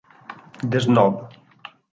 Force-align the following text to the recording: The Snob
The 0.71 0.81
Snob 0.81 1.29